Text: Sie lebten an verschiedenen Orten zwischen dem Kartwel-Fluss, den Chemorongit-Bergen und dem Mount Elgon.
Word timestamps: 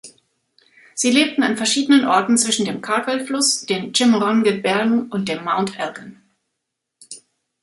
Sie 0.95 1.11
lebten 1.11 1.43
an 1.43 1.57
verschiedenen 1.57 2.05
Orten 2.07 2.35
zwischen 2.35 2.65
dem 2.65 2.81
Kartwel-Fluss, 2.81 3.67
den 3.67 3.93
Chemorongit-Bergen 3.93 5.11
und 5.11 5.29
dem 5.29 5.43
Mount 5.43 5.77
Elgon. 5.79 6.19